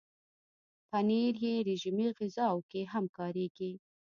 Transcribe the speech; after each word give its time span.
پنېر 0.89 1.33
په 1.41 1.51
رژیمي 1.67 2.07
غذاوو 2.17 2.65
کې 2.69 2.81
هم 2.93 3.05
کارېږي. 3.17 3.71